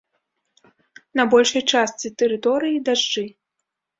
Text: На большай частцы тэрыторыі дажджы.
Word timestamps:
На 1.19 1.25
большай 1.33 1.63
частцы 1.75 2.11
тэрыторыі 2.21 2.83
дажджы. 2.87 3.25